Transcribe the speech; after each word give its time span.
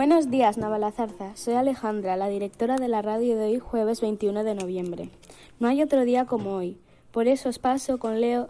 Buenos 0.00 0.30
días, 0.30 0.56
Navalazarza. 0.56 1.36
Soy 1.36 1.52
Alejandra, 1.52 2.16
la 2.16 2.30
directora 2.30 2.76
de 2.76 2.88
la 2.88 3.02
radio 3.02 3.36
de 3.36 3.44
hoy, 3.44 3.58
jueves 3.58 4.00
21 4.00 4.44
de 4.44 4.54
noviembre. 4.54 5.10
No 5.58 5.68
hay 5.68 5.82
otro 5.82 6.06
día 6.06 6.24
como 6.24 6.54
hoy. 6.54 6.78
Por 7.10 7.28
eso 7.28 7.50
os 7.50 7.58
paso 7.58 7.98
con 7.98 8.18
Leo 8.18 8.48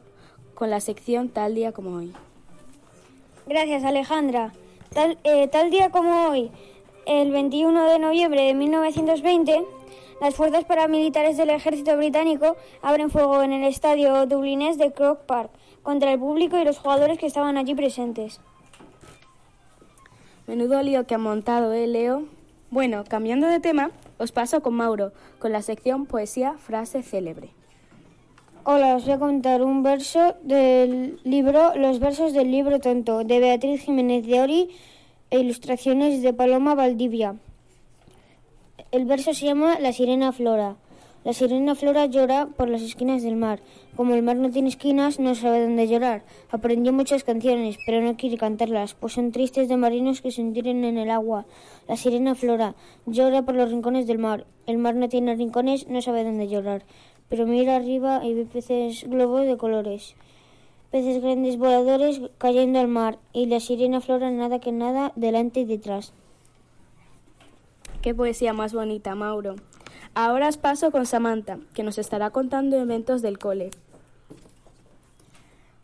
con 0.54 0.70
la 0.70 0.78
sección 0.78 1.28
Tal 1.28 1.56
día 1.56 1.72
como 1.72 1.96
hoy. 1.96 2.12
Gracias, 3.48 3.82
Alejandra. 3.82 4.52
Tal, 4.94 5.18
eh, 5.24 5.48
tal 5.48 5.72
día 5.72 5.90
como 5.90 6.28
hoy, 6.28 6.52
el 7.04 7.32
21 7.32 7.84
de 7.84 7.98
noviembre 7.98 8.42
de 8.42 8.54
1920, 8.54 9.64
las 10.20 10.36
fuerzas 10.36 10.64
paramilitares 10.64 11.36
del 11.36 11.50
ejército 11.50 11.96
británico 11.96 12.56
abren 12.80 13.10
fuego 13.10 13.42
en 13.42 13.52
el 13.52 13.64
estadio 13.64 14.24
dublinés 14.26 14.78
de 14.78 14.92
Croke 14.92 15.26
Park 15.26 15.50
contra 15.82 16.12
el 16.12 16.20
público 16.20 16.56
y 16.58 16.64
los 16.64 16.78
jugadores 16.78 17.18
que 17.18 17.26
estaban 17.26 17.56
allí 17.56 17.74
presentes. 17.74 18.40
Menudo 20.50 20.82
lío 20.82 21.06
que 21.06 21.14
ha 21.14 21.18
montado, 21.18 21.72
¿eh, 21.72 21.86
Leo? 21.86 22.24
Bueno, 22.72 23.04
cambiando 23.06 23.46
de 23.46 23.60
tema, 23.60 23.92
os 24.18 24.32
paso 24.32 24.62
con 24.62 24.74
Mauro, 24.74 25.12
con 25.38 25.52
la 25.52 25.62
sección 25.62 26.06
Poesía, 26.06 26.54
frase 26.58 27.04
célebre. 27.04 27.50
Hola, 28.64 28.96
os 28.96 29.04
voy 29.04 29.12
a 29.12 29.20
contar 29.20 29.62
un 29.62 29.84
verso 29.84 30.34
del 30.42 31.20
libro, 31.22 31.76
los 31.76 32.00
versos 32.00 32.32
del 32.32 32.50
libro 32.50 32.80
Tonto, 32.80 33.22
de 33.22 33.38
Beatriz 33.38 33.82
Jiménez 33.82 34.26
de 34.26 34.40
Ori 34.40 34.70
e 35.30 35.38
ilustraciones 35.38 36.20
de 36.20 36.32
Paloma 36.32 36.74
Valdivia. 36.74 37.36
El 38.90 39.04
verso 39.04 39.32
se 39.34 39.46
llama 39.46 39.78
La 39.78 39.92
sirena 39.92 40.32
Flora. 40.32 40.74
La 41.22 41.34
sirena 41.34 41.74
Flora 41.74 42.06
llora 42.06 42.46
por 42.46 42.70
las 42.70 42.80
esquinas 42.80 43.22
del 43.22 43.36
mar. 43.36 43.60
Como 43.94 44.14
el 44.14 44.22
mar 44.22 44.36
no 44.36 44.48
tiene 44.50 44.70
esquinas, 44.70 45.20
no 45.20 45.34
sabe 45.34 45.60
dónde 45.60 45.86
llorar. 45.86 46.24
Aprendió 46.50 46.94
muchas 46.94 47.24
canciones, 47.24 47.76
pero 47.84 48.00
no 48.00 48.16
quiere 48.16 48.38
cantarlas, 48.38 48.94
pues 48.94 49.12
son 49.12 49.30
tristes 49.30 49.68
de 49.68 49.76
marinos 49.76 50.22
que 50.22 50.30
se 50.30 50.40
hundiren 50.40 50.82
en 50.82 50.96
el 50.96 51.10
agua. 51.10 51.44
La 51.88 51.96
sirena 51.96 52.34
Flora 52.34 52.74
llora 53.04 53.42
por 53.42 53.54
los 53.54 53.70
rincones 53.70 54.06
del 54.06 54.18
mar. 54.18 54.46
El 54.66 54.78
mar 54.78 54.94
no 54.94 55.10
tiene 55.10 55.34
rincones, 55.34 55.88
no 55.88 56.00
sabe 56.00 56.24
dónde 56.24 56.48
llorar. 56.48 56.84
Pero 57.28 57.46
mira 57.46 57.76
arriba 57.76 58.24
y 58.24 58.32
ve 58.32 58.46
peces 58.46 59.04
globos 59.06 59.46
de 59.46 59.58
colores. 59.58 60.14
Peces 60.90 61.20
grandes 61.20 61.58
voladores 61.58 62.22
cayendo 62.38 62.80
al 62.80 62.88
mar. 62.88 63.18
Y 63.34 63.44
la 63.44 63.60
sirena 63.60 64.00
Flora 64.00 64.30
nada 64.30 64.58
que 64.58 64.72
nada 64.72 65.12
delante 65.16 65.60
y 65.60 65.64
detrás. 65.66 66.14
Qué 68.00 68.14
poesía 68.14 68.54
más 68.54 68.72
bonita, 68.72 69.14
Mauro. 69.14 69.56
Ahora 70.14 70.48
os 70.48 70.56
paso 70.56 70.90
con 70.90 71.06
Samantha, 71.06 71.58
que 71.72 71.84
nos 71.84 71.96
estará 71.96 72.30
contando 72.30 72.76
eventos 72.76 73.22
del 73.22 73.38
cole. 73.38 73.70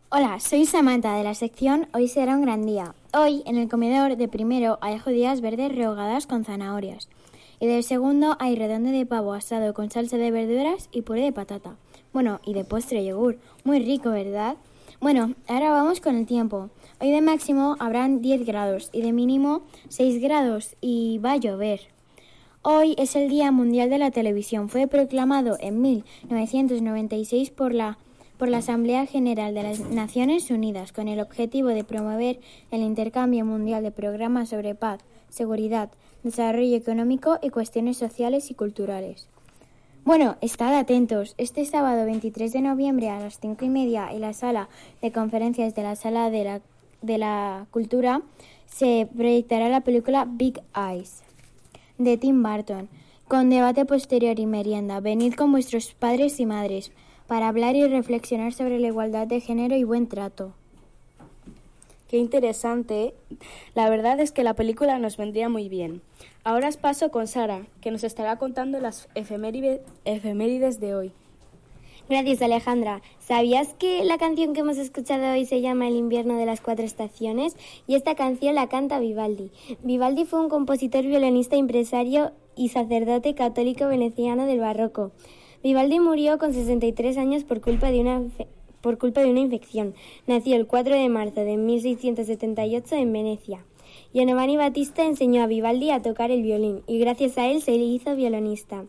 Hola, 0.09 0.41
soy 0.41 0.67
Samantha 0.67 1.15
de 1.15 1.23
la 1.23 1.35
sección 1.35 1.87
Hoy 1.95 2.09
será 2.09 2.35
un 2.35 2.43
gran 2.43 2.67
día. 2.67 2.95
Hoy 3.15 3.45
en 3.47 3.57
el 3.57 3.69
comedor 3.69 4.17
de 4.17 4.27
primero 4.27 4.79
hay 4.81 4.99
judías 4.99 5.41
verdes 5.41 5.73
rehogadas 5.73 6.27
con 6.27 6.45
zanahorias. 6.45 7.09
Y 7.61 7.67
del 7.67 7.85
segundo 7.85 8.37
hay 8.41 8.57
redondo 8.57 8.91
de 8.91 9.07
pavo 9.07 9.33
asado 9.33 9.73
con 9.75 9.91
salsa 9.91 10.17
de 10.17 10.33
verduras 10.33 10.89
y 10.91 11.03
puré 11.03 11.23
de 11.23 11.33
patata. 11.33 11.77
Bueno, 12.13 12.41
y 12.45 12.53
de 12.53 12.65
postre 12.65 13.05
yogur. 13.05 13.39
Muy 13.63 13.79
rico, 13.79 14.11
¿verdad? 14.11 14.57
Bueno, 15.01 15.35
ahora 15.47 15.71
vamos 15.71 16.01
con 16.01 16.17
el 16.17 16.27
tiempo. 16.27 16.69
Hoy 17.01 17.13
de 17.13 17.23
máximo 17.23 17.77
habrán 17.79 18.23
10 18.23 18.45
grados 18.45 18.91
y 18.93 19.03
de 19.03 19.13
mínimo 19.13 19.63
6 19.89 20.21
grados 20.21 20.75
y 20.81 21.19
va 21.19 21.33
a 21.33 21.37
llover. 21.37 21.96
Hoy 22.69 22.97
es 22.99 23.15
el 23.15 23.29
Día 23.29 23.53
Mundial 23.53 23.91
de 23.91 23.99
la 23.99 24.11
Televisión. 24.11 24.69
Fue 24.69 24.89
proclamado 24.89 25.57
en 25.61 25.81
1996 25.81 27.51
por 27.51 27.73
la, 27.73 27.97
por 28.39 28.49
la 28.49 28.59
Asamblea 28.59 29.07
General 29.07 29.55
de 29.55 29.63
las 29.63 29.79
Naciones 29.79 30.51
Unidas 30.51 30.91
con 30.91 31.07
el 31.07 31.21
objetivo 31.21 31.69
de 31.69 31.85
promover 31.85 32.41
el 32.73 32.83
intercambio 32.83 33.45
mundial 33.45 33.85
de 33.85 33.93
programas 33.93 34.49
sobre 34.49 34.75
paz, 34.75 34.99
seguridad, 35.29 35.91
desarrollo 36.25 36.77
económico 36.77 37.39
y 37.41 37.51
cuestiones 37.51 37.99
sociales 37.99 38.51
y 38.51 38.55
culturales. 38.55 39.29
Bueno, 40.05 40.35
estad 40.41 40.77
atentos. 40.77 41.37
Este 41.39 41.65
sábado 41.67 42.05
23 42.05 42.53
de 42.53 42.63
noviembre 42.63 43.11
a 43.11 43.21
las 43.21 43.39
cinco 43.39 43.65
y 43.65 43.69
media 43.69 44.09
en 44.11 44.23
la 44.23 44.33
sala 44.33 44.69
de 45.01 45.13
conferencias 45.13 45.77
de 45.77 45.85
la 45.85 45.95
Sala 45.95 46.31
de 46.31 46.43
la, 46.43 46.61
de 47.01 47.19
la 47.19 47.67
Cultura 47.71 48.23
se 48.67 49.09
proyectará 49.17 49.69
la 49.69 49.83
película 49.83 50.27
Big 50.29 50.61
Eyes 50.75 51.23
de 51.99 52.17
Tim 52.17 52.43
Burton, 52.43 52.89
con 53.29 53.51
debate 53.51 53.85
posterior 53.85 54.39
y 54.39 54.47
merienda. 54.47 55.01
Venid 55.01 55.35
con 55.35 55.53
vuestros 55.53 55.95
padres 55.95 56.39
y 56.41 56.47
madres 56.47 56.93
para 57.27 57.49
hablar 57.49 57.75
y 57.77 57.87
reflexionar 57.87 58.53
sobre 58.53 58.79
la 58.79 58.89
igualdad 58.89 59.27
de 59.27 59.41
género 59.41 59.77
y 59.77 59.85
buen 59.85 60.07
trato. 60.07 60.53
Qué 62.09 62.19
interesante. 62.19 63.15
La 63.75 63.91
verdad 63.91 64.21
es 64.21 64.31
que 64.31 64.45
la 64.45 64.55
película 64.55 64.99
nos 64.99 65.17
vendría 65.17 65.49
muy 65.49 65.69
bien. 65.69 66.03
Ahora 66.45 66.69
os 66.69 66.77
paso 66.77 67.11
con 67.11 67.27
Sara, 67.27 67.67
que 67.81 67.91
nos 67.91 68.05
estará 68.05 68.37
contando 68.37 68.79
las 68.79 69.09
efemérides 69.15 70.81
de 70.81 70.95
hoy. 70.95 71.13
Gracias 72.09 72.41
Alejandra. 72.41 73.03
¿Sabías 73.19 73.75
que 73.75 74.05
la 74.05 74.17
canción 74.17 74.53
que 74.55 74.61
hemos 74.61 74.79
escuchado 74.79 75.33
hoy 75.33 75.45
se 75.45 75.61
llama 75.61 75.89
El 75.89 75.97
invierno 75.97 76.39
de 76.39 76.47
las 76.47 76.61
cuatro 76.61 76.85
estaciones? 76.85 77.57
Y 77.89 77.97
esta 77.97 78.15
canción 78.15 78.55
la 78.55 78.69
canta 78.69 79.01
Vivaldi. 79.01 79.51
Vivaldi 79.83 80.25
fue 80.25 80.39
un 80.39 80.49
compositor, 80.49 81.05
violinista, 81.05 81.57
empresario 81.57 82.31
y 82.55 82.69
sacerdote 82.69 83.35
católico 83.35 83.89
veneciano 83.89 84.47
del 84.47 84.61
barroco. 84.61 85.11
Vivaldi 85.65 85.99
murió 85.99 86.39
con 86.39 86.53
63 86.55 87.19
años 87.19 87.43
por 87.43 87.61
culpa 87.61 87.91
de 87.91 88.01
una 88.01 88.23
por 88.83 88.99
culpa 88.99 89.23
de 89.23 89.31
una 89.31 89.41
infección. 89.41 89.95
Nació 90.29 90.55
el 90.55 90.69
4 90.69 90.95
de 90.95 91.09
marzo 91.09 91.41
de 91.41 91.57
1678 91.57 92.95
en 92.95 93.13
Venecia. 93.13 93.65
Giovanni 94.15 94.57
Battista 94.57 95.05
enseñó 95.05 95.43
a 95.43 95.49
Vivaldi 95.49 95.91
a 95.91 96.03
tocar 96.03 96.31
el 96.31 96.43
violín 96.43 96.83
y 96.87 97.01
gracias 97.01 97.37
a 97.37 97.49
él 97.49 97.63
se 97.63 97.73
hizo 97.73 98.15
violonista. 98.15 98.85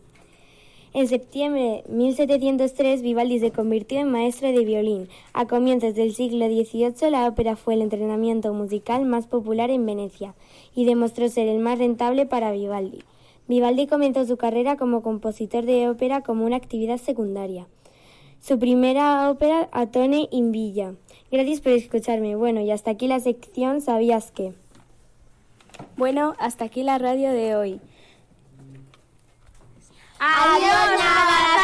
En 0.94 1.06
septiembre 1.06 1.84
de 1.86 1.94
1703 1.94 3.02
Vivaldi 3.02 3.38
se 3.38 3.50
convirtió 3.50 4.00
en 4.00 4.10
maestro 4.10 4.48
de 4.48 4.64
violín. 4.64 5.08
A 5.34 5.46
comienzos 5.46 5.94
del 5.94 6.14
siglo 6.14 6.46
XVIII 6.46 7.10
la 7.10 7.28
ópera 7.28 7.56
fue 7.56 7.74
el 7.74 7.82
entrenamiento 7.82 8.54
musical 8.54 9.04
más 9.04 9.26
popular 9.26 9.70
en 9.70 9.84
Venecia 9.84 10.34
y 10.74 10.86
demostró 10.86 11.28
ser 11.28 11.46
el 11.48 11.58
más 11.58 11.78
rentable 11.78 12.24
para 12.24 12.52
Vivaldi. 12.52 13.00
Vivaldi 13.48 13.86
comenzó 13.86 14.24
su 14.24 14.36
carrera 14.36 14.76
como 14.76 15.02
compositor 15.02 15.64
de 15.64 15.88
ópera 15.88 16.22
como 16.22 16.46
una 16.46 16.56
actividad 16.56 16.98
secundaria. 16.98 17.66
Su 18.40 18.58
primera 18.58 19.30
ópera, 19.30 19.68
Atone 19.72 20.28
in 20.30 20.52
Villa. 20.52 20.94
Gracias 21.30 21.60
por 21.60 21.72
escucharme. 21.72 22.36
Bueno, 22.36 22.60
y 22.60 22.70
hasta 22.70 22.92
aquí 22.92 23.08
la 23.08 23.20
sección 23.20 23.80
¿Sabías 23.80 24.30
qué? 24.30 24.54
Bueno, 25.96 26.34
hasta 26.38 26.64
aquí 26.64 26.82
la 26.82 26.98
radio 26.98 27.30
de 27.30 27.56
hoy. 27.56 27.80
Adiós, 30.20 31.57